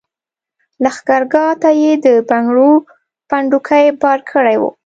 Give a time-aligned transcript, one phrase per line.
[0.83, 2.71] لښګرګاه ته یې د بنګړو
[3.29, 4.69] پنډوکي بار کړي وو.